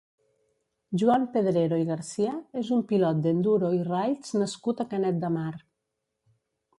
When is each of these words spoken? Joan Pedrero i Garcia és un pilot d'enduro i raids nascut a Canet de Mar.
Joan 1.01 1.25
Pedrero 1.33 1.77
i 1.81 1.83
Garcia 1.89 2.31
és 2.61 2.71
un 2.77 2.81
pilot 2.91 3.19
d'enduro 3.25 3.69
i 3.81 3.81
raids 3.89 4.33
nascut 4.45 4.81
a 4.81 4.89
Canet 4.95 5.21
de 5.25 5.31
Mar. 5.37 5.51